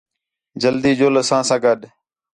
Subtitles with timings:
[0.61, 1.79] جلدی ڄُل اساں ساں گݙ